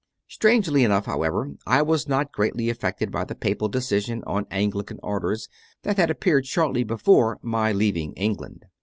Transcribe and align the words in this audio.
Strangely 0.27 0.83
enough, 0.83 1.05
however, 1.05 1.51
I 1.67 1.83
was 1.83 2.07
not 2.07 2.31
greatly 2.31 2.71
af 2.71 2.79
fected 2.79 3.11
by 3.11 3.23
the 3.23 3.35
papal 3.35 3.69
decision 3.69 4.23
on 4.25 4.47
Anglican 4.49 4.97
Orders 5.03 5.47
that 5.83 5.97
had 5.97 6.09
appeared 6.09 6.47
shortly 6.47 6.83
before 6.83 7.37
my 7.43 7.71
leaving 7.71 8.13
England. 8.13 8.65